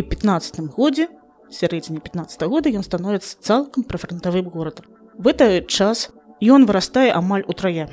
і 0.00 0.02
15 0.02 0.72
годзе 0.72 1.08
сярэдзіне 1.50 2.00
15 2.00 2.42
года 2.48 2.70
ён 2.70 2.86
становіцца 2.86 3.36
цалкам 3.40 3.84
прафронтавым 3.84 4.48
горадам. 4.48 4.86
В 5.18 5.28
это 5.28 5.60
час 5.66 6.10
ён 6.40 6.64
вырастае 6.64 7.12
амаль 7.12 7.44
утрая. 7.46 7.90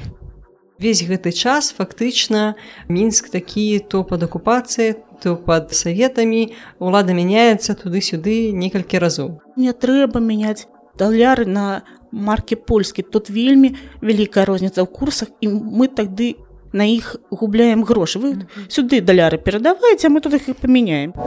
Весь 0.79 1.01
гэты 1.01 1.33
час 1.33 1.73
фактычна 1.73 2.55
мінск 2.87 3.29
такі 3.33 3.79
то 3.79 4.03
пад 4.03 4.23
акупацыяй 4.23 4.95
то 5.21 5.35
пад 5.35 5.73
саветамі. 5.73 6.53
Улада 6.79 7.17
мяняецца 7.17 7.73
туды-сюды 7.73 8.53
некалькі 8.53 9.01
разоў. 9.01 9.41
Не 9.57 9.73
трэба 9.73 10.21
мяняць 10.21 10.69
даляры 10.97 11.49
на 11.49 11.81
маркі 12.11 12.55
польскі 12.55 13.01
тут 13.01 13.33
вельмі 13.33 13.73
вялікая 14.01 14.45
розніца 14.45 14.85
ў 14.85 14.87
курсах 14.87 15.33
і 15.41 15.49
мы 15.49 15.89
тады 15.89 16.37
на 16.71 16.85
іх 16.85 17.17
губляем 17.31 17.81
грошы. 17.81 18.21
Вы 18.21 18.45
сюды 18.69 19.01
даляры 19.01 19.41
перадаваеце 19.41 20.13
мы 20.13 20.21
тут 20.21 20.37
іх 20.37 20.53
і 20.53 20.53
памяняем 20.53 21.17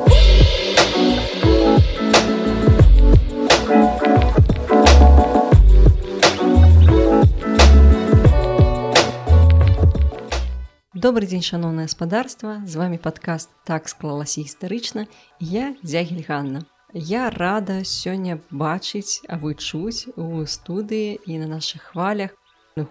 Добрый 11.10 11.26
дзень 11.26 11.42
шаноўнае 11.42 11.88
гаспадарства 11.90 12.52
з 12.70 12.78
вами 12.78 12.94
падкаст 12.96 13.50
так 13.66 13.88
склалася 13.90 14.44
гістарычна 14.46 15.08
я 15.40 15.74
дзягель 15.82 16.22
Ганна. 16.22 16.62
Я 16.94 17.34
рада 17.34 17.82
сёння 17.82 18.38
бачыць 18.54 19.18
а 19.26 19.34
вы 19.42 19.58
чуць 19.58 20.06
у 20.14 20.46
студыі 20.46 21.18
і 21.26 21.42
на 21.42 21.50
наших 21.50 21.82
хвалях 21.90 22.38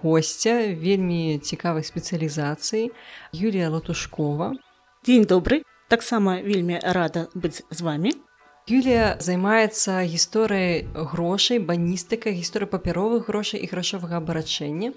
гостця 0.04 0.76
вельмі 0.76 1.40
цікавай 1.40 1.88
спецыялізацыі 1.88 2.92
Юлія 3.32 3.72
латушкова. 3.72 4.52
Дзень 5.08 5.24
добры 5.24 5.64
таксама 5.88 6.44
вельмі 6.44 6.76
рада 6.84 7.32
быць 7.40 7.64
з 7.72 7.80
вами. 7.80 8.12
Юлія 8.68 9.16
займаецца 9.24 10.04
гісторыяй 10.04 10.92
грошай 10.92 11.64
баністыка 11.64 12.36
гісторыя 12.36 12.68
папяровых 12.68 13.32
грошай 13.32 13.64
і 13.64 13.72
грашовага 13.72 14.20
абарачэння. 14.20 14.92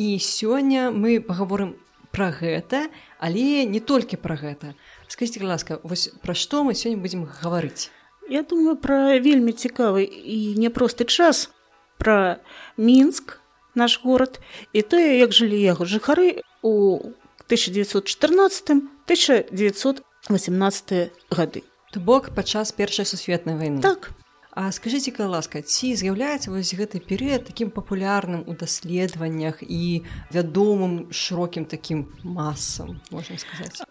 І 0.00 0.16
сёння 0.16 0.88
мы 0.88 1.20
паговорым 1.20 1.76
пра 2.16 2.32
гэта 2.32 2.88
але 3.20 3.68
не 3.68 3.80
толькі 3.80 4.16
пра 4.16 4.36
гэта. 4.40 4.72
Скажите 5.08 5.44
ласка 5.44 5.80
вось 5.84 6.08
пра 6.24 6.32
што 6.32 6.64
мы 6.64 6.72
сёння 6.72 6.96
будзем 6.96 7.28
гаварыць? 7.28 7.92
Я 8.28 8.42
думаю 8.42 8.76
пра 8.80 9.20
вельмі 9.20 9.52
цікавы 9.52 10.08
і 10.08 10.56
няпросты 10.56 11.04
час 11.04 11.52
пра 12.00 12.40
мінск 12.80 13.44
наш 13.76 14.00
горад 14.00 14.40
і 14.72 14.82
тое 14.82 15.20
як 15.20 15.36
жылі 15.36 15.60
яго 15.60 15.84
жыхары 15.84 16.40
у 16.64 17.12
1914 17.46 18.82
1918 19.06 21.12
гады. 21.30 21.62
То 21.92 22.00
бок 22.00 22.34
падчас 22.34 22.72
першай 22.72 23.06
сусветнай 23.06 23.54
войны 23.54 23.80
так 23.80 24.10
А 24.56 24.72
скажитеце 24.72 25.12
ка 25.12 25.26
ласка 25.28 25.60
ці 25.60 25.90
з'яўляецца 26.00 26.48
вось 26.48 26.72
гэты 26.72 26.96
перыяд 27.04 27.42
такім 27.44 27.68
папулярным 27.68 28.40
у 28.48 28.54
даследаваннях 28.56 29.60
і 29.60 30.00
вядомым 30.32 31.12
шырокім 31.12 31.68
такім 31.68 32.08
масам 32.24 32.96
можна 33.12 33.36
сказаць? 33.36 33.84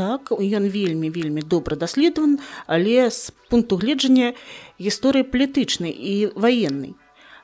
Так 0.00 0.32
ён 0.32 0.72
вельмі 0.72 1.12
вельмі 1.12 1.44
добра 1.44 1.76
даследаван 1.76 2.40
але 2.64 3.12
з 3.12 3.28
пункту 3.52 3.76
гледжання 3.76 4.32
гісторыі 4.80 5.28
палітычнай 5.28 5.92
і 5.92 6.32
ваеннай. 6.32 6.96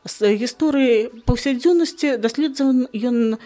З 0.08 0.32
гісторыі 0.40 1.12
паўсядзённасці 1.28 2.16
даследаван 2.16 2.88
ён 2.96 3.36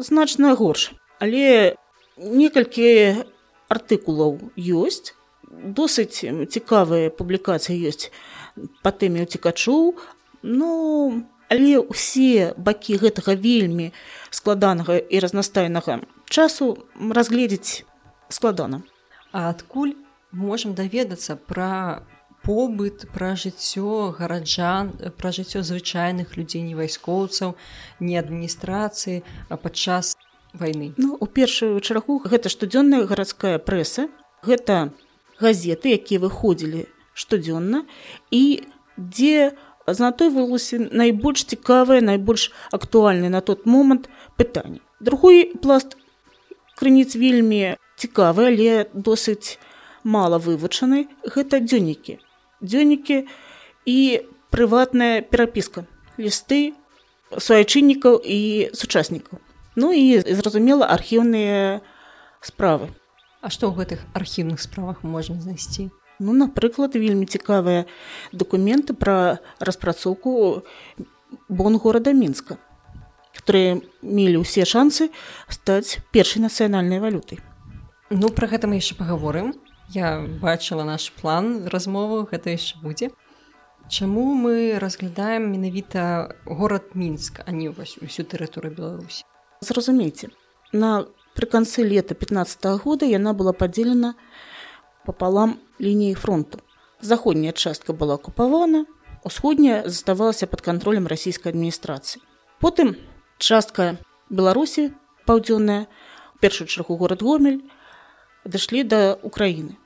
значна 0.00 0.56
горш 0.56 0.96
але 1.20 1.76
некалькі 2.16 3.20
артыкулаў 3.68 4.40
ёсць 4.56 5.12
досыць 5.52 6.24
цікавая 6.24 7.12
публікацыя 7.12 7.76
ёсць 7.76 8.08
па 8.82 8.90
тэме 8.90 9.28
ўцікачоў. 9.28 9.94
Ну 10.42 10.70
але 11.52 11.84
ўсе 11.84 12.56
бакі 12.56 12.96
гэтага 12.96 13.36
вельмі 13.36 13.92
складанага 14.32 14.96
і 14.96 15.16
разнастайнага 15.20 16.00
часу 16.32 16.88
разгледзець 16.96 17.84
складана. 18.32 18.80
А 19.32 19.52
адкуль 19.52 19.92
можам 20.32 20.72
даведацца 20.72 21.36
пра 21.36 22.02
побыт 22.42 23.06
пра 23.12 23.36
жыццё 23.36 24.16
гараджан 24.16 24.96
пра 25.20 25.30
жыццё 25.36 25.62
звычайных 25.62 26.34
людзей 26.36 26.64
не 26.66 26.74
вайскоўцаў 26.74 27.54
не 28.00 28.18
адміністрацыі 28.18 29.22
падчас 29.62 30.16
войны 30.52 30.90
ну 30.96 31.16
у 31.20 31.26
першую 31.26 31.78
чаргу 31.80 32.18
гэта 32.24 32.48
штодзённая 32.48 33.04
гарадская 33.06 33.60
прэса. 33.60 34.08
Гэта 34.42 34.90
газеты 35.42 35.94
якія 35.98 36.22
выходзілі 36.22 36.86
штодзённа 37.14 37.84
і 38.30 38.62
дзе 38.96 39.52
знатойвалася 39.86 40.78
найбольш 40.90 41.44
цікавыя 41.44 42.00
найбольш 42.00 42.50
актуальны 42.70 43.28
на 43.28 43.40
тот 43.42 43.66
момант 43.66 44.08
пытанні 44.38 44.80
другой 45.00 45.50
пласт 45.62 45.98
крыніц 46.78 47.18
вельмі 47.18 47.76
цікавы 47.98 48.50
але 48.52 48.86
досыць 48.94 49.58
мала 50.04 50.38
вывучаны 50.38 51.08
гэта 51.26 51.58
дзённікі 51.58 52.18
дзённікі 52.62 53.26
і 53.86 53.98
прыватная 54.54 55.24
перапіска 55.26 55.84
лісты 56.18 56.72
суайчыннікаў 57.38 58.20
і 58.24 58.70
сучаснікаў. 58.76 59.40
Ну 59.76 59.92
і 59.92 60.20
зразумела 60.20 60.86
архіўныя 60.92 61.80
справы 62.44 62.92
А 63.42 63.50
што 63.50 63.66
ў 63.66 63.82
гэтых 63.82 64.06
архіўных 64.14 64.62
справах 64.62 65.02
можна 65.02 65.42
знайсці? 65.42 65.90
Ну, 66.22 66.30
напрыклад, 66.30 66.94
вельмі 66.94 67.26
цікавыя 67.26 67.90
дакументы 68.30 68.94
пра 68.94 69.42
распрацоўку 69.58 70.62
бон 71.48 71.78
горада 71.82 72.14
мінска, 72.14 72.62
которые 73.34 73.82
мелі 73.98 74.46
ўсе 74.46 74.62
шансы 74.62 75.10
стаць 75.50 75.98
першай 76.14 76.38
нацыянальнай 76.46 77.02
валютай. 77.02 77.42
Ну 78.14 78.30
пра 78.30 78.46
гэта 78.46 78.70
мы 78.70 78.78
яшчэ 78.78 78.94
паговорым. 78.94 79.58
Я 79.90 80.22
бачыла 80.22 80.86
наш 80.86 81.10
план 81.10 81.66
размову, 81.66 82.22
гэта 82.30 82.54
яшчэ 82.54 82.78
будзе. 82.78 83.10
Чаму 83.90 84.38
мы 84.38 84.78
разглядаем 84.78 85.50
менавіта 85.50 86.36
горад 86.46 86.94
мінск, 86.94 87.42
а 87.42 87.50
не 87.50 87.74
ўсю 87.74 88.22
тэрыторыю 88.22 88.70
Беларусі. 88.70 89.26
Зразумейце, 89.58 90.30
на 90.70 91.10
Пры 91.34 91.46
канцы 91.46 91.82
лета 91.82 92.14
15 92.14 92.64
-го 92.64 92.78
года 92.84 93.06
яна 93.06 93.32
была 93.32 93.52
падзелена 93.52 94.14
пополам 95.06 95.58
лініі 95.80 96.14
фронту. 96.14 96.58
Заходняя 97.00 97.52
частка 97.52 97.92
была 97.92 98.14
акупавана, 98.14 98.86
усходняя 99.24 99.88
заставалася 99.88 100.46
пад 100.46 100.60
кантролем 100.60 101.06
расійскай 101.06 101.52
адміністрацыі. 101.52 102.22
Потым 102.60 102.96
частка 103.38 103.96
Беларусі 104.30 104.92
паўдзённая, 105.26 105.86
першую 106.40 106.68
чаргу 106.68 106.96
горад 106.96 107.22
Гомель 107.22 107.60
дашлі 108.44 108.84
да 108.84 109.14
Украіны. 109.22 109.76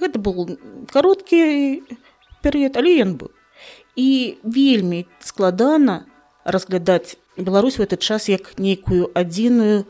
Гэта 0.00 0.18
был 0.18 0.58
кароткі 0.92 1.82
перыяд, 2.42 2.76
але 2.76 3.00
ён 3.04 3.16
быў. 3.16 3.30
І 3.96 4.38
вельмі 4.42 5.06
складана 5.20 6.06
разглядаць 6.44 7.16
Беларусь 7.36 7.78
в 7.78 7.82
этот 7.82 8.00
час 8.00 8.28
як 8.28 8.58
нейкую 8.58 9.10
адзіную, 9.14 9.84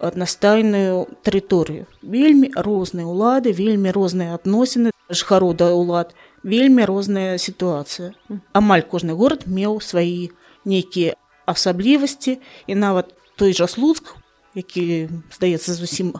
аднастайную 0.00 1.06
тэрыторыю. 1.22 1.86
Вельмі 2.02 2.50
розныя 2.56 3.06
ўлады, 3.06 3.52
вельмі 3.52 3.92
розныя 3.92 4.34
адносіны 4.34 4.90
жыхароў 5.10 5.54
да 5.54 5.70
ўлад, 5.76 6.16
вельмі 6.42 6.84
розная 6.88 7.38
сітуацыя. 7.38 8.16
Амаль 8.52 8.82
кожны 8.82 9.12
горад 9.12 9.46
меў 9.46 9.80
свае 9.84 10.32
нейкія 10.64 11.16
асаблівасці 11.46 12.38
і 12.66 12.74
нават 12.74 13.12
той 13.36 13.52
жа 13.52 13.68
слуцк, 13.68 14.16
які 14.54 15.08
здаецца 15.34 15.74
зусім 15.74 16.16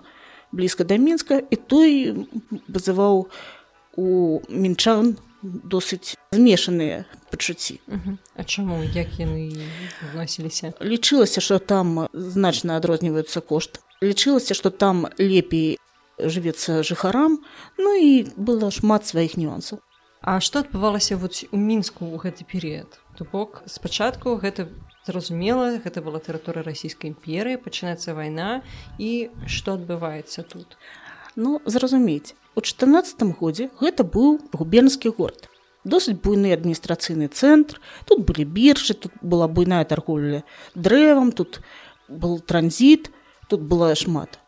блізка 0.52 0.84
да 0.84 0.98
мінска 0.98 1.40
і 1.40 1.56
той 1.56 2.26
вызываў 2.68 3.30
у 3.96 4.06
мінчан 4.48 5.16
досыць 5.42 6.16
змешаныя 6.32 7.04
пачуцці. 7.30 7.80
А 8.36 8.44
чаму? 8.44 8.82
Як 8.94 9.18
яны 9.18 9.50
адносіліся? 10.10 10.72
Лічылася 10.80 11.40
што 11.40 11.58
там 11.58 12.08
значна 12.12 12.76
адрозніваюцца 12.76 13.40
кошт. 13.40 13.80
Лічылася 14.02 14.54
што 14.54 14.70
там 14.70 15.08
лепей 15.18 15.78
жывецца 16.20 16.82
жыхарам 16.84 17.40
ну 17.78 17.96
і 17.96 18.28
было 18.36 18.70
шмат 18.70 19.06
сваіх 19.06 19.36
нюансаў. 19.40 19.80
А 20.20 20.40
што 20.44 20.60
адбывалася 20.60 21.16
вот 21.16 21.44
у 21.48 21.56
мінску 21.56 22.04
ў 22.04 22.20
гэты 22.20 22.44
перыяд? 22.44 23.00
То 23.16 23.24
бок 23.24 23.64
спачатку 23.64 24.36
гэта 24.36 24.68
зразумела 25.06 25.80
гэта 25.80 26.04
была 26.04 26.20
тэрыторыя 26.20 26.64
расійскай 26.64 27.10
імперыі 27.10 27.60
пачынаецца 27.64 28.12
вайна 28.12 28.60
і 29.00 29.32
што 29.48 29.80
адбываецца 29.80 30.44
тут 30.44 30.76
ну 31.36 31.60
зразумець 31.66 32.34
У 32.56 32.60
14 32.60 33.22
годзе 33.38 33.70
гэта 33.80 34.02
быў 34.02 34.40
губернскі 34.52 35.14
горад. 35.14 35.46
Досыць 35.84 36.18
буйны 36.18 36.50
адміністрацыйны 36.52 37.30
цэнтр. 37.30 37.78
Тут 38.04 38.26
былі 38.26 38.44
біржы, 38.44 38.92
тут 38.92 39.12
была 39.22 39.46
буйная 39.46 39.84
торговля 39.84 40.42
дрэвам, 40.74 41.30
тут 41.32 41.62
был 42.08 42.40
транзіт, 42.40 43.12
тут 43.48 43.62
было 43.62 43.94
шмат 43.94 44.40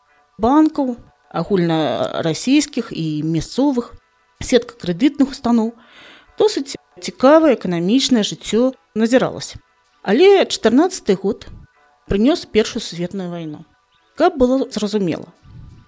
банкаў, 0.43 0.97
агульнарасійскіх 1.33 2.93
і 2.93 3.23
мясцовых 3.25 3.97
сетка 4.45 4.77
крэдытных 4.77 5.33
устаноў 5.33 5.73
досыць 6.37 6.77
цікавае 7.01 7.57
эканамічнае 7.57 8.25
жыццё 8.27 8.73
назіралася 8.95 9.61
але 10.03 10.45
14 10.45 11.15
год 11.23 11.49
прынёс 12.11 12.45
першую 12.45 12.85
сусветную 12.85 13.31
вайну 13.33 13.65
каб 14.21 14.37
было 14.37 14.69
зразумела 14.69 15.33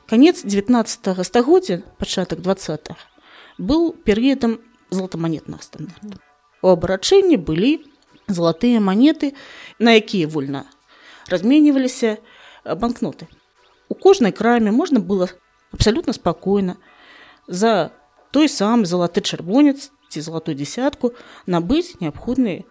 конец 0.07 0.45
19 0.45 1.27
стагоддзя 1.27 1.83
пачатак 1.99 2.41
20 2.41 2.93
быў 3.59 3.93
перыядам 4.05 4.61
золотаманетных 4.91 5.63
стандартаў 5.63 6.21
у 6.65 6.73
абарачэнні 6.73 7.37
былі 7.37 7.85
залатыя 8.29 8.81
манеты 8.81 9.35
на 9.79 10.01
якія 10.01 10.29
вольна 10.29 10.65
разменьваліся 11.29 12.19
банкноты. 12.65 13.29
У 13.89 13.95
кожнай 13.95 14.33
краме 14.33 14.73
можна 14.73 15.01
было 15.01 15.29
абсалютна 15.73 16.13
спакойна 16.13 16.77
за 17.47 17.93
той 18.33 18.49
сам 18.49 18.89
залаты 18.89 19.21
чырвонец 19.21 19.93
ці 20.09 20.21
залатую 20.25 20.57
десятку 20.57 21.13
набыць 21.47 22.01
неабходныя 22.01 22.65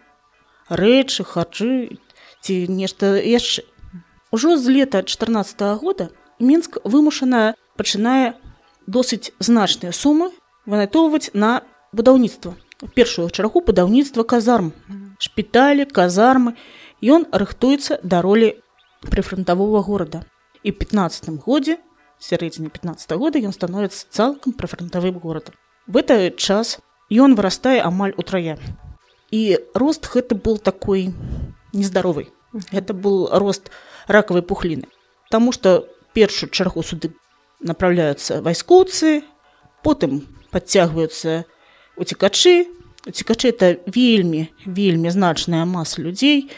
рэчы 0.68 1.22
харчы 1.22 1.98
ці 2.42 2.54
нешта 2.68 3.14
яшчэ. 3.22 3.62
Ужо 4.34 4.58
з 4.58 4.66
лета 4.66 5.02
14 5.02 5.62
-го 5.62 5.78
года 5.78 6.10
мінск 6.44 6.78
вымушана 6.84 7.54
пачынае 7.80 8.36
досыць 8.86 9.32
значныя 9.40 9.92
сумы 9.92 10.30
вынатоўваць 10.68 11.32
на 11.34 11.62
будаўніцтва. 11.92 12.54
Першую 12.94 13.30
чаргу 13.30 13.64
будаўніцтва 13.64 14.24
казарм. 14.24 14.72
Шпіталі 15.18 15.88
казармы. 15.88 16.54
Ён 17.00 17.26
рыхтуецца 17.32 17.98
да 18.02 18.20
ролі 18.22 18.60
прыфронтавога 19.08 19.80
горада. 19.80 20.24
І 20.62 20.72
15 20.72 21.28
годзе 21.44 21.78
сярэдзіне 22.20 22.68
15 22.68 23.12
-го 23.12 23.18
года 23.18 23.38
ён 23.38 23.52
становіцца 23.52 24.06
цалкам 24.10 24.52
прыфронтавым 24.52 25.20
горадам. 25.20 25.54
В 25.86 25.96
это 25.96 26.30
час 26.30 26.80
ён 27.10 27.34
вырастае 27.34 27.80
амаль 27.80 28.14
утрая. 28.16 28.58
І 29.30 29.58
рост 29.74 30.08
гэты 30.08 30.34
был 30.34 30.58
такой 30.58 31.12
нездаровый 31.72 32.28
это 32.72 32.94
был 32.94 33.28
рост 33.30 33.70
ракавай 34.06 34.42
пухліны. 34.42 34.86
Таму 35.30 35.52
что 35.52 35.88
першую 36.14 36.50
чаргу 36.50 36.82
суды 36.82 37.12
направляются 37.60 38.40
вайскоўцы 38.40 39.22
потым 39.84 40.24
подцягваюцца 40.50 41.44
уцікачы. 41.98 42.70
Уцікачы 43.04 43.52
это 43.52 43.76
вельмі 43.84 44.48
вельмі 44.64 45.10
значная 45.10 45.64
маса 45.64 46.00
людзей. 46.00 46.50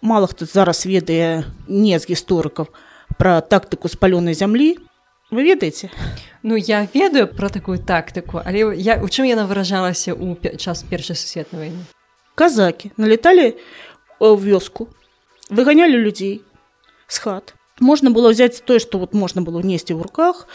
Мало 0.00 0.26
хто 0.26 0.46
зараз 0.46 0.86
ведае 0.86 1.44
не 1.68 1.98
з 1.98 2.08
гісторыкаў 2.08 2.70
пра 3.18 3.40
тактыку 3.44 3.90
спалёнай 3.92 4.32
зямлі. 4.32 4.78
Вы 5.30 5.44
ведаеце? 5.44 5.90
Ну 6.42 6.56
я 6.56 6.88
ведаю 6.94 7.28
пра 7.28 7.50
такую 7.50 7.78
тактыку 7.78 8.40
але 8.44 8.74
я 8.80 8.96
у 8.96 9.08
чым 9.12 9.28
яна 9.28 9.44
выражалася 9.46 10.16
ў 10.16 10.56
час 10.56 10.82
першай 10.88 11.16
сусветнай 11.16 11.68
войны? 11.68 11.84
Казакі 12.34 12.96
налеталі 12.96 13.60
ў 14.18 14.36
вёску 14.40 14.88
выганялі 15.50 16.00
людзей 16.00 16.40
з 17.06 17.18
хат 17.20 17.54
можна 17.80 18.10
было 18.10 18.30
взять 18.30 18.62
тое 18.64 18.78
што 18.78 18.98
вот 18.98 19.14
можна 19.14 19.42
было 19.42 19.60
несці 19.60 19.96
ў 19.96 20.02
руках 20.04 20.46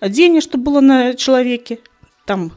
адзенне 0.00 0.42
што 0.44 0.58
было 0.58 0.80
на 0.80 1.14
чалавеке 1.14 1.78
там 2.26 2.52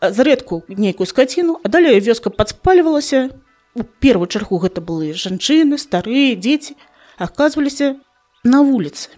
зрэдку 0.00 0.64
нейкую 0.68 1.06
скаціну 1.06 1.58
а 1.62 1.68
далей 1.68 2.00
вёска 2.00 2.30
падспальвалася 2.30 3.30
у 3.74 3.82
первую 3.82 4.26
чаргу 4.26 4.58
гэта 4.58 4.80
былі 4.80 5.12
жанчыны 5.12 5.78
старыя 5.78 6.36
дзеці 6.36 6.78
аказваліся 7.18 7.96
на 8.44 8.62
вуліцы 8.62 9.10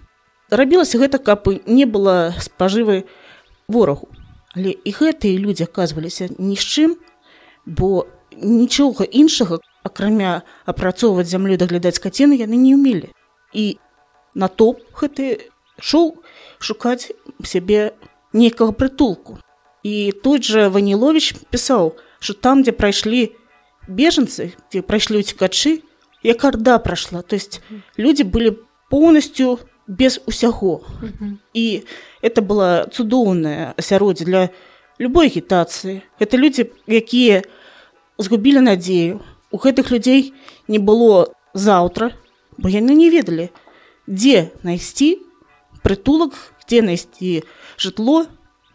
рабілася 0.50 0.99
гэта 0.99 1.19
каб 1.19 1.49
не 1.67 1.85
было 1.85 2.35
спажывы 2.41 3.05
ворагу 3.69 4.09
але 4.55 4.70
і 4.73 4.91
гэтыя 4.93 5.38
людзі 5.38 5.69
аказваліся 5.69 6.29
ні 6.38 6.56
з 6.56 6.65
чым 6.65 6.97
бо 7.67 8.06
нічога 8.37 9.05
іншага 9.05 9.59
акрамя 9.82 10.43
апрацоўваць 10.67 11.29
зямлю 11.29 11.56
даглядаць 11.56 11.97
скаціны 11.97 12.38
яны 12.38 12.56
не 12.61 12.75
ўмелі 12.77 13.11
і 13.53 13.79
натоп 14.34 14.82
гэты 14.98 15.50
шоў 15.81 16.19
шукаць 16.58 17.12
сябе 17.44 17.94
нейкага 18.32 18.72
прытулку. 18.72 19.38
І 19.82 20.12
тут 20.25 20.44
жа 20.44 20.69
ванілович 20.69 21.34
пісаў 21.50 21.94
что 22.25 22.32
там 22.32 22.62
дзе 22.64 22.72
прайшлі 22.72 23.36
бежанцы 23.88 24.54
дзе 24.72 24.82
прайшлі 24.82 25.20
уцікачы 25.20 25.82
як 26.25 26.44
арда 26.44 26.78
прайшла. 26.78 27.22
То 27.22 27.36
есть 27.36 27.60
людзі 27.96 28.25
былі 28.25 28.56
полностью 28.90 29.58
без 29.86 30.20
усяго. 30.26 30.82
І 31.52 31.84
это 32.22 32.40
была 32.40 32.88
цудоўная 32.88 33.75
асяроддзе 33.76 34.25
для 34.25 34.42
любой 34.98 35.28
агітацыі. 35.28 36.02
Это 36.19 36.40
людзі 36.40 36.72
якія 36.88 37.42
згубілі 38.19 38.64
надзею. 38.64 39.20
У 39.50 39.58
гэтых 39.58 39.92
людзей 39.92 40.32
не 40.66 40.78
было 40.78 41.28
заўтра 41.52 42.16
бо 42.58 42.69
яны 42.69 42.94
не 42.94 43.10
ведалі 43.10 43.50
дзе 44.06 44.53
найсці 44.62 45.19
прытулак 45.83 46.37
дзе 46.69 46.83
найсці 46.83 47.45
жытло 47.77 48.27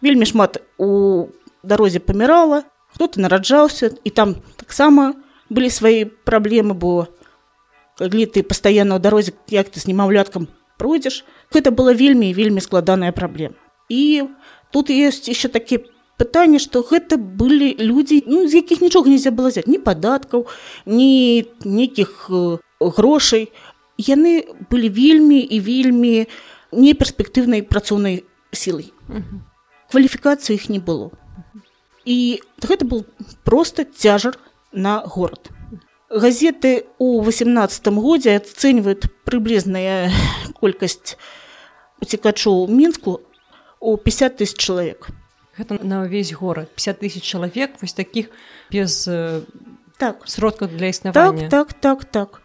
вельмі 0.01 0.25
шмат 0.25 0.61
у 0.77 1.29
дарозе 1.63 1.99
памірала 1.99 2.63
хто-то 2.93 3.21
нараджаўся 3.21 3.93
і 4.03 4.09
там 4.09 4.35
таксама 4.57 5.13
былі 5.49 5.69
свае 5.69 6.05
праблемы 6.05 6.73
бо 6.73 7.07
калі 7.99 8.25
ты 8.25 8.43
пастаянна 8.43 8.97
ў 8.97 9.01
дарозе 9.01 9.33
як 9.49 9.69
ты 9.69 9.79
з 9.79 9.89
немаўляткам 9.91 10.49
пройдзеш 10.81 11.25
гэта 11.53 11.71
была 11.71 11.93
вельмі 11.93 12.33
вельмі 12.33 12.61
складаная 12.63 13.11
праблема 13.11 13.57
і 13.89 14.29
тут 14.71 14.89
ёсць 14.93 15.29
еще 15.29 15.49
такі 15.49 15.85
пытанне 16.19 16.59
што 16.59 16.83
гэта 16.83 17.17
былі 17.17 17.73
людзі 17.79 18.23
ну, 18.27 18.43
з 18.47 18.59
якіх 18.59 18.83
нічога 18.83 19.09
нельзя 19.09 19.31
было 19.31 19.49
взять. 19.49 19.71
Ні 19.71 19.79
падаткаў 19.79 20.45
ні 20.85 21.47
нейкіх 21.63 22.27
э, 22.29 22.59
грошай 22.79 23.49
яны 23.99 24.47
былі 24.71 24.89
вельмі 24.89 25.39
і 25.43 25.59
вельмі 25.59 26.27
неперспектыўнай 26.71 27.65
працоўнай 27.67 28.23
сілай. 28.55 28.93
Кваліфікацыі 29.91 30.55
іх 30.55 30.69
не 30.71 30.79
было. 30.79 31.11
І 32.05 32.41
гэта 32.63 32.87
был 32.87 33.05
просто 33.43 33.83
цяжар 33.83 34.39
на 34.71 35.03
горад. 35.03 35.51
Газеты 36.09 36.89
ў 36.97 37.21
18 37.21 37.93
годзе 37.99 38.39
ацэньваюць 38.39 39.11
прыблізная 39.27 40.09
колькасць 40.57 41.19
уцікачоў 42.01 42.71
мінску 42.71 43.21
у 43.79 43.97
50 43.97 44.39
тысяч 44.39 44.57
чалавек. 44.57 45.11
Гэта 45.59 45.83
на 45.83 46.07
ўвесь 46.07 46.31
горад 46.33 46.71
50 46.71 47.03
тысяч 47.03 47.23
чалавек 47.27 47.75
вось 47.81 47.93
такіх 47.93 48.31
без 48.71 49.03
так 49.99 50.23
сродкаў 50.25 50.71
для 50.71 50.87
існавання 50.87 51.49
так 51.51 51.73
так 51.73 52.05
так 52.05 52.05
так 52.05 52.41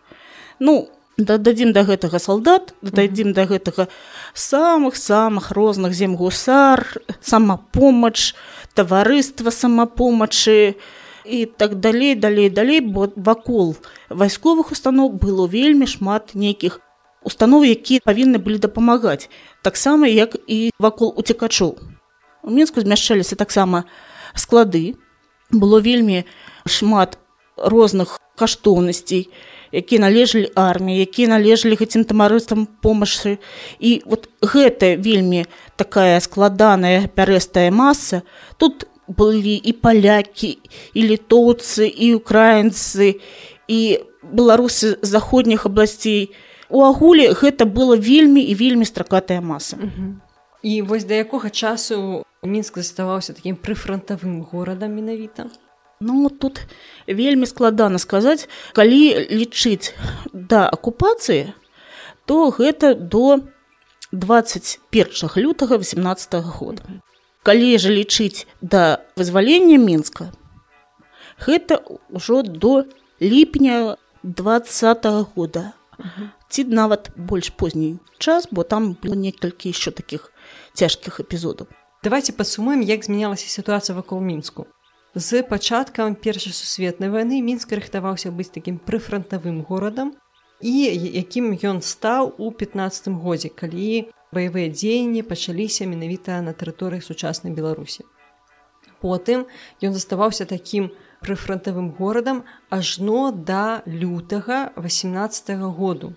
ну 0.59 0.91
дададзім 1.19 1.73
да 1.73 1.85
гэтага 1.87 2.19
салдат 2.19 2.75
дададзім 2.83 3.33
да 3.33 3.47
гэтага 3.47 3.87
самых 4.35 4.97
самых 4.97 5.53
розных 5.53 5.95
земгусар 5.95 6.99
самапомач 7.21 8.35
таварыства 8.75 9.51
самапомачы 9.51 10.77
і 11.25 11.47
так 11.47 11.81
далей 11.81 12.15
далей 12.15 12.51
далей 12.51 12.81
бо 12.81 13.13
вакол 13.17 13.77
вайсковых 14.11 14.73
устаноў 14.73 15.15
было 15.15 15.47
вельмі 15.47 15.87
шмат 15.87 16.35
нейкіх 16.35 16.81
устаноў 17.23 17.65
якія 17.65 18.03
павінны 18.05 18.43
былі 18.43 18.59
дапамагаць 18.59 19.31
таксама 19.63 20.11
як 20.11 20.37
і 20.47 20.71
вакол 20.79 21.15
уцекачоў 21.17 21.79
у 22.43 22.51
мінску 22.51 22.81
змяшчаліся 22.81 23.37
таксама 23.37 23.85
склады 24.35 24.97
было 25.51 25.79
вельмі 25.81 26.27
шмат 26.67 27.19
розных 27.57 28.19
каштоўнасцей 28.37 29.31
якія 29.75 30.01
належалі 30.01 30.49
арміі 30.55 31.03
якія 31.03 31.29
належалі 31.29 31.75
гэтым 31.75 32.07
тамарыстам 32.07 32.71
помашы. 32.81 33.43
І 33.83 34.07
вот 34.07 34.31
гэта 34.39 34.95
вельмі 34.95 35.47
такая 35.77 36.21
складаная 36.21 37.11
пярэстая 37.11 37.75
маса. 37.75 38.23
Тут 38.57 38.87
былі 39.09 39.59
і 39.59 39.73
палякі 39.73 40.59
і 40.95 41.01
літоўцы 41.11 41.91
і 41.91 42.15
украінцы 42.15 43.21
і 43.69 43.81
беларусы 44.23 44.97
заходніх 45.03 45.67
абласцей. 45.67 46.31
У 46.71 46.87
агуле 46.87 47.35
гэта 47.35 47.67
было 47.67 47.99
вельмі 47.99 48.41
і 48.41 48.55
вельмі 48.55 48.85
стракатая 48.85 49.41
маса. 49.41 49.77
І 50.63 50.83
вось 50.83 51.05
да 51.05 51.15
якога 51.15 51.51
часу 51.51 52.25
мінск 52.43 52.81
заставаўся 52.81 53.35
такім 53.37 53.57
прыфронтавым 53.61 54.41
горадам 54.49 54.97
менавіта 54.97 55.51
Ну 56.01 56.29
тут 56.29 56.61
вельмі 57.07 57.47
складана 57.47 57.99
сказаць, 57.99 58.49
калі 58.73 59.29
лічыць 59.31 59.95
да 60.33 60.69
акупацыі, 60.69 61.55
то 62.27 62.51
гэта 62.51 62.95
до 62.95 63.41
21 64.13 65.31
лютага 65.37 65.77
18 65.79 66.35
-го 66.35 66.51
года. 66.59 66.83
Калі 67.43 67.79
жа 67.79 67.91
лічыць 67.91 68.47
да 68.61 68.99
вызвалення 69.17 69.79
мінска, 69.79 70.33
гэта 71.39 71.81
ўжо 72.11 72.43
до 72.43 72.85
ліпня 73.21 73.97
два 74.23 74.59
-го 74.59 75.27
года. 75.35 75.73
ці 76.49 76.65
нават 76.65 77.11
больш 77.17 77.51
позні 77.51 77.99
час 78.19 78.49
бо 78.51 78.63
там 78.63 78.97
было 79.03 79.15
некалькі 79.15 79.69
еще 79.71 79.91
таких 79.91 80.33
цяжкіх 80.75 81.21
эпізодаў 81.21 81.67
давайте 82.03 82.33
падсумуем 82.33 82.83
як 82.83 83.05
змянялася 83.05 83.49
сітуацыя 83.49 83.97
вакол 83.97 84.21
мінску 84.21 84.67
з 85.15 85.43
пачаткам 85.43 86.15
першай 86.15 86.53
сусветнай 86.53 87.11
вайны 87.11 87.39
мінск 87.39 87.71
рыхтаваўся 87.71 88.35
быць 88.35 88.51
такім 88.51 88.81
прыфрантавым 88.83 89.63
горадам 89.63 90.11
і 90.59 90.73
якім 90.91 91.55
ён 91.55 91.83
стаў 91.87 92.35
у 92.39 92.51
15 92.51 93.15
годзе 93.23 93.49
калі 93.49 94.11
баявыя 94.35 94.67
дзеянні 94.75 95.23
пачаліся 95.23 95.87
менавіта 95.87 96.43
на 96.43 96.51
тэрыторыі 96.51 96.99
сучаснай 96.99 97.55
беларусі 97.55 98.03
потым 98.99 99.47
ён 99.79 99.95
заставаўся 99.95 100.51
такім 100.51 100.91
прыфрантавым 101.23 101.95
горадам 101.95 102.43
ажно 102.69 103.31
да 103.31 103.87
лютага 103.87 104.75
18 104.75 105.55
-го 105.55 105.71
году 105.71 106.15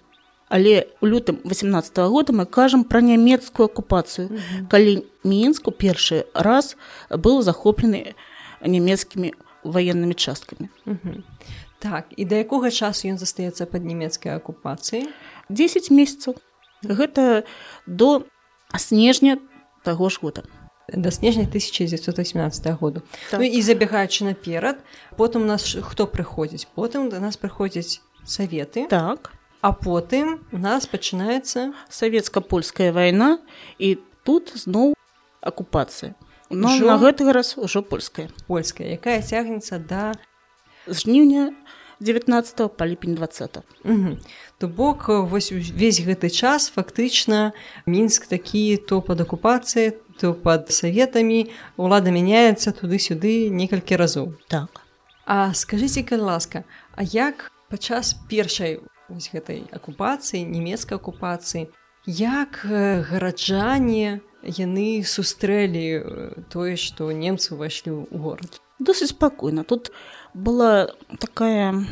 але 0.50 0.88
у 1.02 1.06
лютым 1.06 1.38
18 1.46 1.98
-го 1.98 2.10
года 2.10 2.34
мы 2.34 2.46
кажам 2.46 2.84
пра 2.84 3.02
нямецкую 3.02 3.70
акупацыю 3.70 4.28
mm 4.28 4.38
-hmm. 4.38 4.68
калі 4.68 5.06
мінску 5.24 5.72
першы 5.72 6.26
раз 6.34 6.78
быў 7.10 7.42
захоплены 7.42 8.16
нямецкімі 8.62 9.34
ваеннымі 9.64 10.14
часткамі. 10.14 10.70
Mm 10.86 10.98
-hmm. 11.04 11.24
так 11.80 12.06
і 12.18 12.26
да 12.26 12.36
якога 12.36 12.72
часу 12.72 13.08
ён 13.08 13.18
застаецца 13.18 13.66
пад 13.66 13.86
нямецкай 13.86 14.36
акупацыі 14.36 15.08
10 15.50 15.92
месяцаў. 15.92 16.36
Гэта 16.84 17.44
до 17.86 18.26
снежня 18.78 19.38
таго 19.84 20.10
ж 20.10 20.20
года. 20.22 20.44
Да 20.94 21.12
снежня 21.12 21.44
1918 21.44 22.80
году 22.80 23.02
так. 23.32 23.40
ну, 23.40 23.46
і 23.46 23.62
забягаючы 23.62 24.24
наперад 24.24 24.78
потым 25.18 25.42
у 25.42 25.46
нас 25.46 25.78
хто 25.82 26.06
прыходзіць? 26.06 26.68
Потым 26.76 27.10
да 27.10 27.20
нас 27.20 27.38
прыходзяць 27.38 28.02
саветы. 28.26 28.88
Так. 28.88 29.34
А 29.62 29.72
потым 29.72 30.40
у 30.52 30.58
нас 30.58 30.86
пачынаецца 30.86 31.74
савецка-польская 31.90 32.92
вайна 32.92 33.40
і 33.80 33.98
тут 34.24 34.54
зноў 34.56 34.94
акупацыя 35.42 36.16
но 36.50 36.78
Жо... 36.78 36.86
на 36.86 36.98
гэты 36.98 37.32
раз 37.32 37.58
ужо 37.58 37.82
польская. 37.82 38.30
Польская. 38.48 38.94
Якая 38.94 39.22
цягнецца 39.22 39.80
да 39.80 40.14
жніўня 40.88 41.54
19 42.00 42.78
па 42.78 42.86
ліпень 42.86 43.16
20 43.16 43.58
то 44.58 44.68
бок 44.68 45.10
вось 45.10 45.52
увесь 45.52 46.02
гэты 46.02 46.30
час 46.30 46.70
фактычна 46.70 47.54
мінск 47.86 48.28
такі 48.28 48.78
то 48.78 49.02
пад 49.02 49.22
акупацыяй 49.22 49.98
то 50.18 50.34
пад 50.34 50.72
саветамі. 50.72 51.52
Улада 51.78 52.10
мяняецца 52.10 52.74
туды-сюды 52.74 53.50
некалькі 53.50 53.96
разоў. 53.98 54.34
Так. 54.48 54.82
А 55.26 55.54
скажитеце 55.54 56.04
калі 56.04 56.22
ласка 56.34 56.64
А 56.96 57.04
як 57.04 57.52
падчас 57.70 58.16
першай 58.30 58.80
гэтай 59.10 59.68
акупацыі 59.72 60.44
нямецкай 60.44 60.98
акупацыі 60.98 61.70
як 62.08 62.64
гараджане 62.64 64.22
яны 64.42 65.04
сустрэлі 65.04 66.48
тое 66.48 66.80
што 66.80 67.12
немцы 67.12 67.54
ўвайшлі 67.54 68.08
ў 68.08 68.16
горад? 68.16 68.64
Досыць 68.80 69.12
спакойна. 69.12 69.68
Тут 69.68 69.92
была 70.34 70.96
такая 71.20 71.84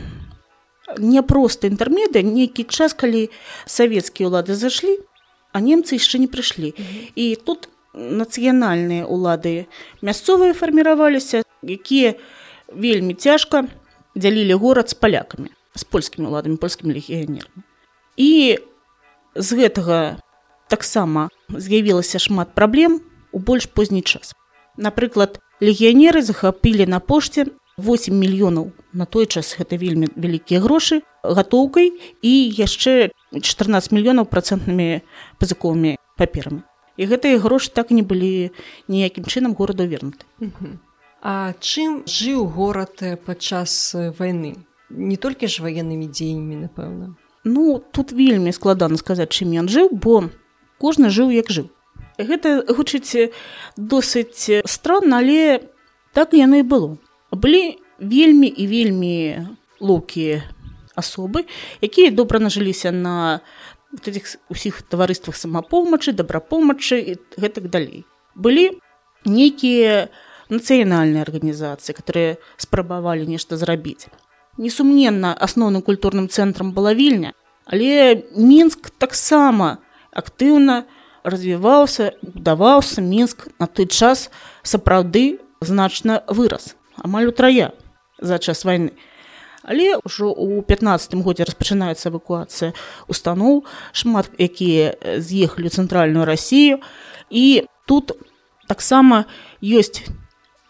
няпроста 0.98 1.68
інтэрмедыя 1.68 2.24
нейкі 2.24 2.64
час 2.64 2.96
калі 2.96 3.28
савецкія 3.68 4.32
ўлады 4.32 4.56
зашлі 4.56 5.04
а 5.52 5.60
немцы 5.60 6.00
яшчэ 6.00 6.20
не 6.20 6.28
прыйшлі. 6.28 6.72
Mm 6.72 6.84
-hmm. 6.84 7.12
і 7.16 7.36
тут 7.36 7.70
нацыянальныя 7.96 9.08
ўлады 9.08 9.66
мясцовыя 10.02 10.54
фарміраваліся 10.54 11.44
якія 11.64 12.16
вельмі 12.68 13.14
цяжка 13.14 13.68
дзялілі 14.16 14.54
горад 14.54 14.90
з 14.90 14.94
палякамі 14.94 15.50
з 15.76 15.84
польскімі 15.84 16.28
ўладамі 16.28 16.60
польскімі 16.60 16.94
легіянерамі 16.94 17.64
і 18.16 18.60
з 19.36 19.60
гэтага 19.60 20.18
таксама 20.72 21.30
з'явілася 21.52 22.20
шмат 22.20 22.56
праблем 22.56 23.02
у 23.32 23.40
больш 23.40 23.68
позні 23.68 24.02
час. 24.02 24.34
Напрыклад 24.78 25.40
легіянеры 25.62 26.24
захапілі 26.24 26.88
на 26.88 27.00
пошце 27.00 27.46
8 27.78 28.16
мільёнаў. 28.16 28.72
На 28.94 29.06
той 29.06 29.26
час 29.28 29.56
гэта 29.60 29.76
вельмі 29.76 30.08
вялікія 30.16 30.64
грошы 30.64 31.04
гатоўкай 31.24 31.92
і 32.24 32.34
яшчэ 32.56 33.12
14 33.36 33.92
мільёнаў 33.92 34.26
працэнтнымі 34.32 35.04
пазыковымі 35.40 36.00
паперамі. 36.16 36.64
І 36.96 37.12
гэтыя 37.12 37.40
грошы 37.44 37.76
так 37.76 37.92
не 37.92 38.02
былі 38.02 38.56
ніякім 38.88 39.28
чынам 39.28 39.52
гораду 39.54 39.84
вернуты. 39.84 40.24
А 41.20 41.52
чым 41.60 42.08
жыў 42.08 42.48
горад 42.48 43.04
падчас 43.28 43.96
вайны? 44.16 44.64
Не 44.90 45.18
толькі 45.20 45.52
ж 45.52 45.60
ваеннымі 45.60 46.08
дзеяннямі 46.08 46.72
напэўна 46.72 47.20
Ну 47.46 47.84
тут 47.92 48.12
вельмі 48.12 48.52
складана 48.52 48.98
сказаць 48.98 49.30
чым 49.30 49.54
ён 49.54 49.70
жыў 49.70 49.94
бо 49.94 50.34
кожны 50.82 51.14
жыў 51.14 51.30
як 51.30 51.54
жыў. 51.54 51.70
Гэта 52.18 52.66
гучыць 52.66 53.30
досыць 53.78 54.66
странна 54.66 55.22
але 55.22 55.62
так 56.18 56.34
яно 56.34 56.58
і 56.58 56.66
было. 56.66 56.98
Былі 57.30 57.78
вельмі 58.02 58.50
і 58.50 58.66
вельмі 58.66 59.16
лоўкія 59.78 60.42
асобы 60.98 61.46
якія 61.86 62.10
добра 62.10 62.42
нажыліся 62.42 62.90
на 62.90 63.46
этих 63.94 64.42
усіх 64.50 64.82
таварыствах 64.82 65.38
самапомачы 65.38 66.18
добрапомачы 66.18 66.98
і 66.98 67.14
гэтак 67.38 67.70
далей. 67.70 68.10
Былі 68.34 68.82
нейкія 69.22 70.10
нацыянальныя 70.50 71.22
арганізацыі 71.22 71.94
которые 71.94 72.42
спрабавалі 72.58 73.30
нешта 73.30 73.54
зрабіць 73.54 74.10
несумненна 74.58 75.34
асноўным 75.34 75.82
культурным 75.82 76.30
цэнтрам 76.30 76.72
была 76.74 76.94
вільня 76.94 77.34
але 77.66 78.24
мінск 78.36 78.90
таксама 78.98 79.78
актыўна 80.12 80.86
развіваўся 81.24 82.14
даваўся 82.22 83.02
мінск 83.02 83.48
на 83.60 83.68
той 83.68 83.88
час 83.88 84.30
сапраўды 84.64 85.40
значна 85.62 86.22
вырас 86.28 86.76
амаль 86.98 87.28
утрая 87.34 87.74
за 88.20 88.40
час 88.40 88.66
войны 88.66 88.94
але 89.64 89.98
ўжо 90.06 90.30
у 90.30 90.62
15 90.62 91.16
годзе 91.26 91.44
распачынаецца 91.50 92.10
эвакуацыя 92.14 92.74
устаноў 93.08 93.66
шмат 93.92 94.30
якія 94.38 95.20
з'ехалі 95.20 95.74
цэнтральную 95.74 96.26
рассію 96.26 96.80
і 97.30 97.66
тут 97.90 98.14
таксама 98.68 99.26
ёсць 99.62 100.06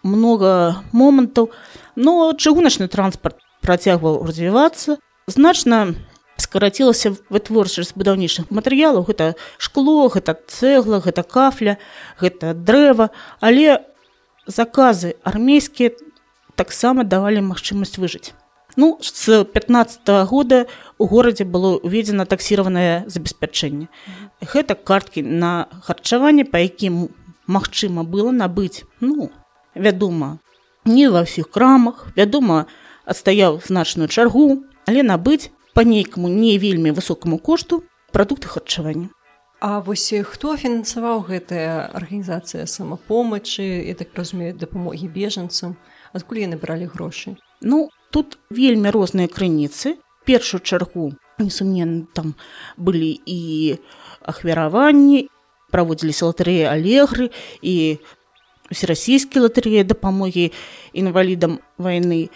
много 0.06 0.84
момантаў. 0.92 1.50
Но 1.96 2.32
чыгуначны 2.38 2.88
транспарт 2.88 3.42
працягваў 3.66 4.22
развівацца 4.28 4.98
значна 5.28 5.98
скарацілася 6.38 7.16
вытворчасць 7.34 7.96
будаўнічых 7.98 8.54
матэрыялаў 8.54 9.10
гэта 9.10 9.34
шкло 9.58 10.08
гэта 10.14 10.38
цэгла 10.38 11.02
гэта 11.02 11.26
кафля 11.26 11.78
гэта 12.22 12.54
дрэва 12.54 13.10
але 13.42 13.82
заказы 14.48 15.16
армейскія 15.24 15.92
таксама 16.56 17.04
давалі 17.04 17.42
магчымасць 17.42 17.98
выжыць. 17.98 18.34
Ну 18.76 18.98
з 19.02 19.44
15 19.44 20.10
-го 20.10 20.26
года 20.26 20.66
у 20.98 21.08
горадзе 21.08 21.44
было 21.44 21.80
уведзена 21.80 22.26
таксіраванае 22.26 23.04
забеспячэнне. 23.08 23.88
Гэта 24.42 24.76
карткі 24.76 25.22
на 25.22 25.68
харчаванне 25.82 26.46
па 26.46 26.60
якім 26.60 27.10
магчыма 27.48 28.04
было 28.04 28.32
набыць 28.32 28.84
ну 29.00 29.30
вядома 29.76 30.40
не 30.86 31.08
ва 31.10 31.24
ўсіх 31.24 31.50
крамах 31.50 32.08
вядома 32.16 32.66
адстаяў 33.06 33.62
значную 33.66 34.10
чаргу 34.10 34.64
але 34.86 35.04
набыць 35.04 35.52
по 35.74 35.82
нейкаму 35.82 36.30
не 36.30 36.58
вельмі 36.58 36.92
высокаму 36.92 37.38
кошту 37.38 37.84
прадукты 38.12 38.48
харчавання. 38.48 39.10
А 39.60 39.80
вось 39.80 40.14
хто 40.24 40.56
фінансаваў 40.58 41.26
гэтая 41.28 41.90
арганізацыя 41.92 42.68
самапомачы 42.70 43.90
і 43.90 43.94
так 43.98 44.14
разумею 44.16 44.54
дапамогі 44.54 45.08
бежанцам? 45.10 45.76
Адкуль 46.14 46.46
яны 46.46 46.56
бралі 46.60 46.86
грошы? 46.86 47.36
Ну 47.62 47.90
тут 48.12 48.38
вельмі 48.50 48.92
розныя 48.92 49.28
крыніцы. 49.28 49.98
Першую 50.26 50.62
чаргу 50.62 51.14
несумнен 51.40 52.08
там 52.14 52.36
былі 52.78 53.20
і 53.26 53.80
ахвяраванні 54.22 55.28
праводзіліся 55.72 56.32
латарэі 56.32 56.72
алегры 56.72 57.32
і 57.62 58.00
усерасійскія 58.72 59.46
латарэі 59.46 59.84
дапамогі 59.84 60.52
інвалідам 60.94 61.60
вайны 61.78 62.30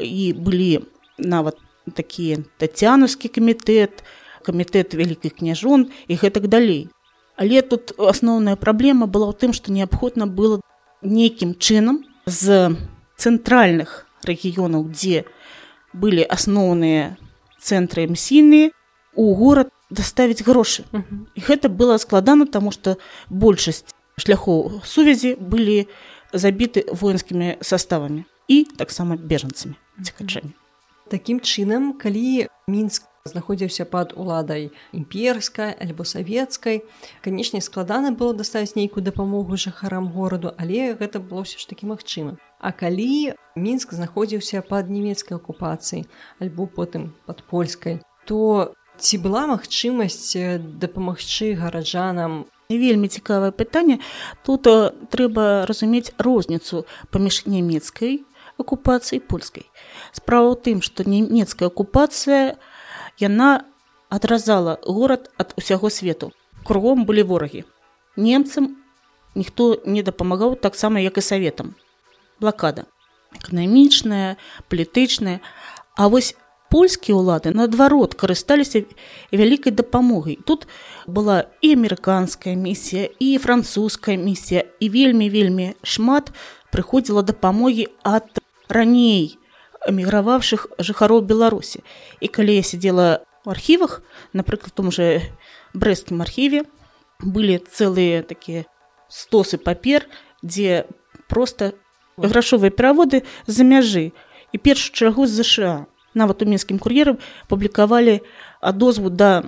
і 0.00 0.32
былі 0.32 0.86
нават 1.18 1.58
такі 1.94 2.46
тацянаўскі 2.58 3.28
камітэт, 3.28 4.04
камітэт 4.46 4.94
вялікіх 4.94 5.38
княжон 5.38 5.90
і 6.08 6.14
гэтак 6.14 6.48
далей. 6.48 6.88
Але 7.36 7.62
тут 7.62 7.92
асноўная 7.98 8.56
праблема 8.56 9.06
была 9.06 9.32
ў 9.32 9.34
тым, 9.34 9.52
што 9.56 9.72
неабходна 9.72 10.26
было 10.26 10.60
нейкім 11.02 11.58
чынам 11.58 12.04
з 12.26 12.76
цэнтральных 13.18 14.06
рэгіёнаў, 14.22 14.86
дзе 14.92 15.24
былі 15.92 16.22
асноўныя 16.22 17.16
цэнтры 17.58 18.06
эмсійныя 18.06 18.70
у 19.14 19.34
горад 19.34 19.68
даставіць 19.90 20.44
грошы. 20.46 20.84
І 21.36 21.40
гэта 21.40 21.68
было 21.68 21.98
складана, 21.98 22.46
таму 22.46 22.72
што 22.72 22.96
большасць 23.28 23.92
шляхоў 24.16 24.82
сувязі 24.84 25.34
былі 25.36 25.88
забіты 26.32 26.84
воінскімі 26.88 27.58
составамі 27.60 28.24
і 28.52 28.64
таксама 28.76 29.16
бежанцамі 29.16 29.74
цікачамі. 30.04 30.52
Такім 31.08 31.40
чынам, 31.40 31.92
калі 31.96 32.48
мінск 32.68 33.08
знаходзіўся 33.24 33.84
пад 33.86 34.12
уладай 34.16 34.70
імперскай 34.92 35.72
альбо 35.78 36.04
савецкай 36.04 36.82
канешне 37.24 37.60
складана 37.62 38.10
было 38.12 38.34
даставіць 38.34 38.74
нейкую 38.76 39.04
дапамогу 39.06 39.56
жыхарам 39.56 40.10
гораду 40.10 40.52
але 40.58 40.92
гэта 40.98 41.22
было 41.22 41.46
ўсё 41.46 41.62
ж 41.62 41.68
такі 41.70 41.86
магчыма. 41.86 42.36
А 42.58 42.72
калі 42.74 43.38
мінск 43.56 43.94
знаходзіўся 43.94 44.62
пад 44.66 44.90
нямецкай 44.90 45.38
акупацыяй 45.38 46.08
альбо 46.42 46.66
потым 46.66 47.14
пад 47.24 47.46
польскай 47.46 48.02
то 48.26 48.74
ці 48.98 49.22
была 49.22 49.46
магчымасць 49.46 50.34
дапамагчы 50.82 51.54
гараджанам? 51.54 52.44
Вельмі 52.72 53.08
цікавае 53.08 53.52
пытанне. 53.52 54.00
Тут 54.42 54.66
трэба 55.12 55.68
разумець 55.68 56.10
розніцу 56.18 56.88
паміж 57.12 57.46
нямецкай 57.46 58.24
акупацыі 58.58 59.22
польскай 59.24 59.68
справа 60.12 60.52
ў 60.52 60.56
тым 60.60 60.78
што 60.84 61.06
нямецкая 61.08 61.72
акупацыя 61.72 62.58
яна 63.22 63.64
адразала 64.12 64.78
горад 64.84 65.30
ад 65.38 65.54
усяго 65.56 65.88
свету. 65.90 66.32
Кругом 66.64 67.04
былі 67.08 67.22
ворагі. 67.22 67.64
Немцам 68.16 68.76
ніхто 69.34 69.80
не 69.86 70.02
дапамагаў 70.02 70.60
таксама 70.60 71.00
як 71.00 71.16
і 71.16 71.24
саветам. 71.24 71.74
Блакада. 72.40 72.84
Эканамічная 73.32 74.36
палітычная. 74.68 75.40
А 75.96 76.08
вось 76.12 76.36
польскія 76.68 77.16
ўлады 77.16 77.56
наадварот 77.56 78.12
карысталіся 78.12 78.84
вялікай 79.32 79.72
дапамогай. 79.72 80.36
Тут 80.44 80.68
была 81.08 81.48
і 81.64 81.72
амерыканская 81.72 82.52
місія 82.52 83.08
і 83.16 83.38
французская 83.40 84.20
місія 84.20 84.68
і 84.76 84.92
вельмі 84.92 85.32
вельмі 85.32 85.72
шмат 85.82 86.36
прыходзіла 86.68 87.24
дапамогі 87.24 87.88
ад 88.04 88.28
раней 88.68 89.38
эмігрававшых 89.86 90.66
жыхароў 90.78 91.22
беларусі 91.26 91.82
і 92.20 92.28
калі 92.28 92.56
я 92.58 92.62
сидзела 92.62 93.24
в 93.44 93.50
архівах 93.50 94.02
напрыклад 94.32 94.74
том 94.74 94.92
же 94.92 95.22
брэсцкім 95.74 96.22
архіве 96.22 96.64
былі 97.22 97.58
цэлыя 97.58 98.22
такія 98.22 98.66
стосы 99.08 99.58
папер 99.58 100.06
дзе 100.42 100.86
просто 101.28 101.74
грашовыя 102.16 102.70
пераводы 102.70 103.24
за 103.46 103.64
мяжы 103.64 104.12
і 104.52 104.58
першую 104.58 104.94
чаргу 104.94 105.26
з 105.26 105.42
ЗША 105.42 105.86
нават 106.14 106.42
у 106.42 106.46
мінскім 106.46 106.78
кур'ерам 106.78 107.18
публікавалі 107.48 108.20
адозву 108.60 109.10
да 109.10 109.42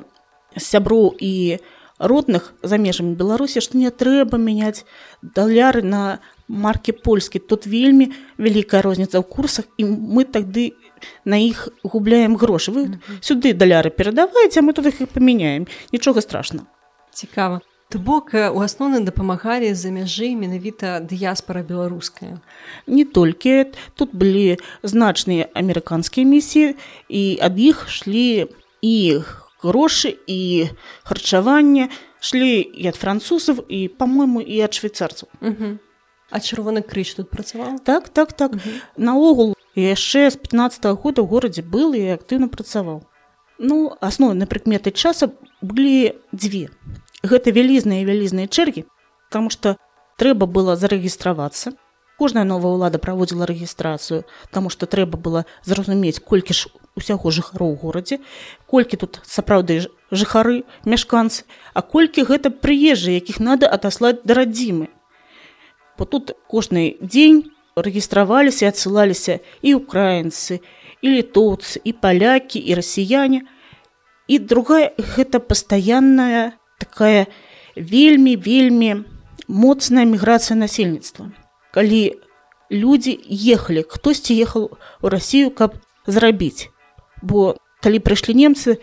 сяброў 0.57 1.15
і 1.19 1.61
родных 1.99 2.55
за 2.63 2.79
межамі 2.79 3.15
беларусі 3.15 3.61
што 3.61 3.79
не 3.79 3.91
трэба 3.91 4.39
мяняць 4.39 4.83
даляры 5.23 5.83
на 5.83 6.19
маркі 6.49 6.93
польскі 6.93 7.39
тут 7.39 7.67
вельмі 7.67 8.13
вялікая 8.39 8.83
розніца 8.83 9.19
ў 9.19 9.25
курсах 9.25 9.65
і 9.79 9.85
мы 9.85 10.25
тады 10.25 10.73
на 11.25 11.37
іх 11.37 11.69
губляем 11.83 12.37
грошы. 12.37 12.73
Вы 12.73 12.85
mm 12.85 12.99
-hmm. 12.99 13.21
сюды 13.21 13.53
даляры 13.53 13.91
перадаваеце 13.91 14.61
мы 14.63 14.73
тут 14.73 14.87
іх 14.87 15.01
і 15.01 15.07
памяняем. 15.07 15.67
Нічога 15.93 16.21
страшна 16.21 16.61
цікава. 17.13 17.61
То 17.89 17.99
бок 17.99 18.31
у 18.35 18.59
асноўным 18.59 19.05
дапамагалі 19.05 19.75
за 19.75 19.89
мяжы 19.89 20.35
менавіта 20.35 21.01
дыяспара 21.01 21.63
беларуская. 21.63 22.41
Не 22.87 23.05
толькі. 23.05 23.71
Тут 23.95 24.15
былі 24.15 24.59
значныя 24.83 25.47
амерыканскія 25.55 26.27
місіі 26.27 26.75
і 27.09 27.39
ад 27.43 27.59
іх 27.59 27.89
шлі 27.89 28.51
і 28.83 29.21
грошы 29.63 30.17
і 30.27 30.69
харчаванне 31.05 31.89
шлі 32.21 32.61
і 32.61 32.89
ад 32.89 32.97
французаў 32.97 33.63
і 33.69 33.89
по-мойму 33.89 34.41
і 34.41 34.61
ад 34.61 34.75
швейцарцаў. 34.75 35.29
Mm 35.41 35.55
-hmm. 35.57 35.73
А 36.35 36.43
чырвоны 36.43 36.83
крыж 36.83 37.15
тут 37.15 37.31
працаваў 37.31 37.79
так 37.87 38.11
так 38.11 38.35
так. 38.35 38.59
Угу. 38.59 38.71
наогул 38.99 39.55
яшчэ 39.79 40.31
з 40.31 40.37
15 40.37 40.83
-го 40.83 40.99
года 40.99 41.23
ў 41.23 41.31
горадзе 41.31 41.63
был 41.63 41.95
і 41.95 42.19
актыўна 42.19 42.51
працаваў 42.51 43.07
ну 43.59 43.95
асноўныя 44.03 44.51
прыкметы 44.51 44.91
часа 44.91 45.31
былі 45.63 46.19
дзве 46.35 46.75
гэта 47.23 47.55
вялізныя 47.55 48.03
вялізныя 48.03 48.51
чэргі 48.51 48.85
потому 49.31 49.51
что 49.51 49.77
трэба 50.17 50.47
было 50.47 50.77
зарэгістравацца. 50.77 51.75
Кожная 52.19 52.45
новая 52.47 52.71
ўлада 52.79 53.03
праводзіла 53.03 53.43
рэгістрацыю 53.51 54.23
таму 54.55 54.71
што 54.71 54.87
трэба 54.87 55.19
было 55.19 55.51
зразумець 55.67 56.23
колькі 56.23 56.55
ж 56.55 56.71
усяго 56.95 57.35
жыхароў 57.35 57.75
у 57.75 57.79
горадзе 57.79 58.23
колькі 58.71 59.03
тут 59.03 59.19
сапраўды 59.27 59.91
жыхары 60.15 60.63
мяшканцы 60.87 61.43
а 61.75 61.83
колькі 61.83 62.23
гэта 62.31 62.55
прыезжы 62.55 63.19
якіх 63.19 63.43
надо 63.43 63.67
атаслаць 63.67 64.23
да 64.23 64.39
радзімы 64.39 64.94
бо 65.99 66.05
тут 66.05 66.35
кожны 66.51 66.97
дзень 67.01 67.51
рэгістраваліся 67.77 68.67
і 68.67 68.71
адсылаліся 68.71 69.41
і 69.63 69.75
украінцы 69.75 70.61
і 71.03 71.07
літоўцы 71.19 71.81
і 71.85 71.93
палякі 71.93 72.59
і 72.59 72.79
расіяне 72.79 73.43
і 74.29 74.39
другая 74.39 74.95
гэта 74.99 75.41
пастаянная 75.41 76.55
такая 76.79 77.27
вельмі 77.77 78.37
вельмі 78.37 79.05
моцная 79.49 80.07
міграцыя 80.07 80.57
насельніцтва 80.57 81.31
калі 81.75 82.15
людзі 82.71 83.19
ехалі 83.29 83.85
хтосьці 83.89 84.39
ехал 84.39 84.71
у 85.03 85.09
рассію 85.09 85.51
каб 85.51 85.75
зрабіць 86.07 86.71
бо 87.23 87.57
калі 87.83 87.99
прыйшлі 87.99 88.39
немцы 88.39 88.79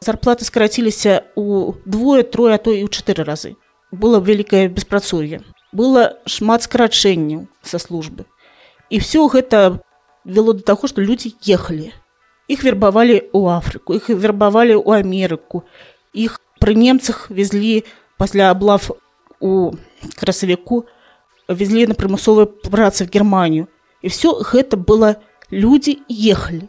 зарплаты 0.00 0.44
скараціліся 0.48 1.28
у 1.36 1.76
двое 1.84 2.24
трое 2.24 2.56
а 2.56 2.58
то 2.58 2.72
і 2.72 2.82
ў 2.84 2.90
чатыры 2.90 3.22
разы 3.28 3.54
было 3.92 4.18
вялікае 4.18 4.68
беспрацоўе 4.72 5.44
было 5.72 6.18
шмат 6.26 6.66
скарачэнняў 6.66 7.46
са 7.62 7.78
службы. 7.78 8.26
І 8.90 8.98
все 8.98 9.26
гэта 9.28 9.80
вяло 10.24 10.52
да 10.54 10.62
таго 10.62 10.90
што 10.90 11.02
людзі 11.02 11.34
ехалі. 11.46 11.92
Іх 12.50 12.64
вербавалі 12.66 13.30
ў 13.30 13.40
афрыку 13.54 13.94
іх 13.94 14.10
вербавалі 14.10 14.74
ў 14.74 15.04
амерыку. 15.06 15.62
Іх 16.12 16.42
пры 16.58 16.74
немцах 16.74 17.30
везлі 17.30 17.84
пасля 18.18 18.50
аблав 18.50 18.90
у 19.40 19.72
красавіку 20.18 20.84
везлі 21.48 21.86
на 21.86 21.94
прымусовыя 21.94 22.46
працы 22.46 23.06
в 23.06 23.10
германію. 23.10 23.68
І 24.02 24.08
все 24.08 24.34
гэта 24.34 24.76
было 24.76 25.22
людзі 25.50 25.98
ехалі. 26.08 26.66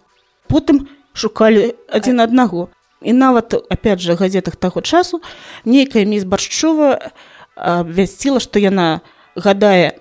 Потым 0.50 0.88
шукалі 1.14 1.76
адзін 1.90 2.22
аднаго. 2.22 2.70
І 3.02 3.14
нават 3.14 3.54
опять 3.54 4.00
же 4.00 4.16
газетах 4.16 4.56
таго 4.56 4.82
часу 4.82 5.22
нейкая 5.66 6.06
міс 6.06 6.24
баршчова 6.24 7.12
абвясціла 7.56 8.40
што 8.40 8.60
яна 8.60 9.02
гадае 9.36 10.00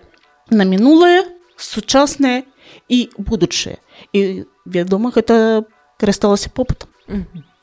на 0.51 0.65
мінулае 0.65 1.25
сучаснае 1.57 2.45
і 2.89 3.11
будучае 3.19 3.79
і 4.13 4.45
вядома 4.65 5.11
гэта 5.15 5.65
карысталася 6.01 6.51
попытам 6.51 6.89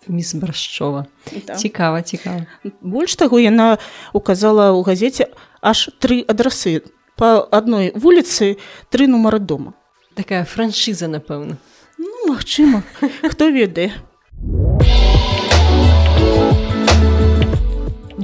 міс 0.08 0.36
баршчова 0.36 1.06
да. 1.47 1.56
цікава 1.56 2.02
цікава. 2.02 2.47
Больш 2.82 3.15
таго 3.15 3.39
яна 3.39 3.78
указала 4.13 4.71
ў 4.71 4.84
газеце 4.84 5.32
аж 5.62 5.91
тры 6.00 6.23
адрасы 6.28 6.84
по 7.17 7.43
адной 7.52 7.91
вуліцы 7.95 8.56
тры 8.88 9.08
нумары 9.08 9.39
дома. 9.39 9.73
Такая 10.15 10.45
франшыза 10.45 11.12
напэўна 11.12 11.60
ну 11.97 12.28
магчыма 12.30 12.84
хто 13.32 13.50
ведае 13.50 13.91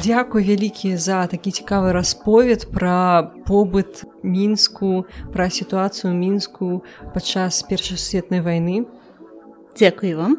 Дзякуй 0.04 0.44
вялікі 0.44 0.98
за 1.00 1.24
такі 1.32 1.56
цікавы 1.56 1.94
расповед 1.96 2.68
пра 2.76 3.32
побыт 3.48 4.04
мінску 4.20 5.06
пра 5.32 5.48
сітуацыю 5.48 6.12
мінску 6.12 6.84
падчас 7.16 7.64
першай 7.70 7.96
сусветнай 7.96 8.44
вайны 8.44 8.84
Дзякуй 9.80 10.14
вам. 10.20 10.38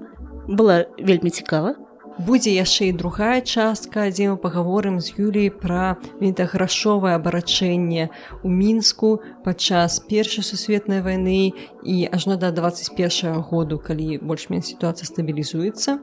Была 0.48 0.84
вельмі 1.00 1.30
цікава. 1.30 1.74
Будзе 2.20 2.52
яшчэ 2.52 2.92
і 2.92 2.98
другая 3.00 3.40
частка 3.40 4.04
дзе 4.12 4.28
мы 4.30 4.36
пагаворым 4.36 5.00
з 5.00 5.16
юлей 5.16 5.48
пра 5.48 5.96
метаграшовае 6.20 7.16
абарачэнне 7.16 8.12
у 8.44 8.52
мінску 8.52 9.24
падчас 9.48 9.96
першай 10.04 10.44
сусветнай 10.44 11.00
вайны 11.00 11.56
і 11.82 11.96
ажно 12.12 12.36
да 12.36 12.52
21 12.52 13.40
году 13.48 13.80
калі 13.80 14.20
больш-менш 14.20 14.76
сітуацыя 14.76 15.08
стабілізуецца. 15.08 15.98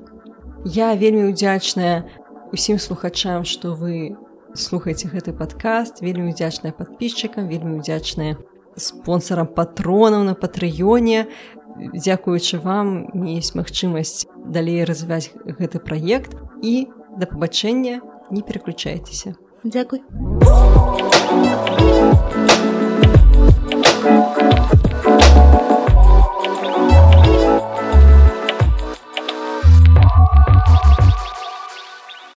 Я 0.65 0.91
вельмі 0.97 1.31
ўдзячная 1.31 2.09
усім 2.51 2.79
слухачам 2.79 3.45
што 3.45 3.73
вы 3.75 4.17
слухаеце 4.55 5.07
гэты 5.07 5.33
падкаст. 5.33 6.01
Вельмі 6.01 6.31
удзячная 6.31 6.71
подписчикам 6.71 7.47
вельмі 7.47 7.79
удзячная 7.79 8.37
спонсорам 8.75 9.47
патронаў 9.47 10.23
на 10.23 10.35
патрыёне 10.35 11.27
дзякуючы 11.77 12.59
вам 12.59 13.07
есть 13.25 13.55
магчымасць 13.55 14.27
далей 14.35 14.83
развіваць 14.83 15.31
гэты 15.45 15.79
праект. 15.79 16.35
І 16.61 16.87
да 17.17 17.25
пабачэння 17.25 18.01
не 18.31 18.41
переключайцеся 18.41 19.35
дзякуй 19.63 20.01